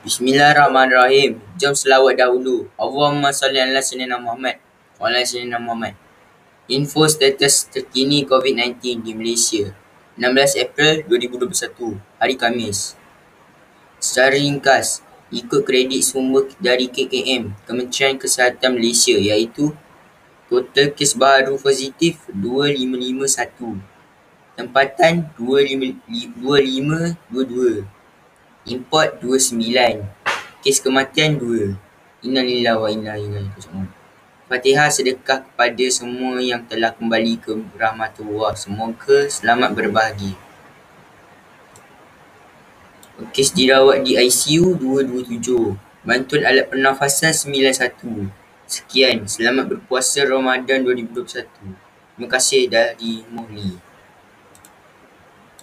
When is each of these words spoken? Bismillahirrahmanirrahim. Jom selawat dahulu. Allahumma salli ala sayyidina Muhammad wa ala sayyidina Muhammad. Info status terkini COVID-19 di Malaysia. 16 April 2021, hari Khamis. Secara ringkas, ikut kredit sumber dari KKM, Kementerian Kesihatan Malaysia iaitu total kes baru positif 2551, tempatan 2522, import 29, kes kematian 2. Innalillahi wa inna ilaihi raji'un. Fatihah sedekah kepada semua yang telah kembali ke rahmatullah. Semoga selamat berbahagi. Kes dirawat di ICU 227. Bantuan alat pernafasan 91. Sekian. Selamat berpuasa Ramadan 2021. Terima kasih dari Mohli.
Bismillahirrahmanirrahim. 0.00 1.44
Jom 1.60 1.76
selawat 1.76 2.16
dahulu. 2.16 2.72
Allahumma 2.80 3.36
salli 3.36 3.60
ala 3.60 3.84
sayyidina 3.84 4.16
Muhammad 4.16 4.56
wa 4.96 5.12
ala 5.12 5.20
sayyidina 5.20 5.60
Muhammad. 5.60 5.92
Info 6.72 7.04
status 7.04 7.68
terkini 7.68 8.24
COVID-19 8.24 9.04
di 9.04 9.12
Malaysia. 9.12 9.76
16 10.16 10.56
April 10.56 11.04
2021, 11.04 12.00
hari 12.16 12.40
Khamis. 12.40 12.96
Secara 14.00 14.40
ringkas, 14.40 15.04
ikut 15.28 15.68
kredit 15.68 16.00
sumber 16.00 16.48
dari 16.56 16.88
KKM, 16.88 17.68
Kementerian 17.68 18.16
Kesihatan 18.16 18.80
Malaysia 18.80 19.20
iaitu 19.20 19.76
total 20.48 20.96
kes 20.96 21.12
baru 21.12 21.60
positif 21.60 22.24
2551, 22.32 23.84
tempatan 24.56 25.28
2522, 25.36 27.99
import 28.70 29.18
29, 29.18 30.06
kes 30.62 30.78
kematian 30.78 31.36
2. 31.36 31.74
Innalillahi 32.24 32.78
wa 32.78 32.88
inna 32.92 33.14
ilaihi 33.18 33.50
raji'un. 33.50 33.88
Fatihah 34.50 34.90
sedekah 34.90 35.46
kepada 35.46 35.86
semua 35.94 36.42
yang 36.42 36.66
telah 36.66 36.90
kembali 36.90 37.38
ke 37.38 37.54
rahmatullah. 37.78 38.58
Semoga 38.58 39.30
selamat 39.30 39.70
berbahagi. 39.78 40.34
Kes 43.30 43.54
dirawat 43.54 44.02
di 44.02 44.18
ICU 44.18 44.74
227. 44.74 45.78
Bantuan 46.02 46.42
alat 46.42 46.66
pernafasan 46.66 47.30
91. 47.30 48.32
Sekian. 48.66 49.28
Selamat 49.30 49.70
berpuasa 49.70 50.26
Ramadan 50.26 50.82
2021. 50.82 51.46
Terima 52.16 52.26
kasih 52.26 52.66
dari 52.66 53.22
Mohli. 53.30 53.89